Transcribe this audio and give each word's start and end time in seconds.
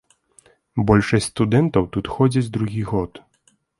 Большасць 0.91 1.27
студэнтаў 1.31 1.83
тут 1.97 2.05
ходзяць 2.15 2.51
другі 2.57 2.81
год. 2.93 3.23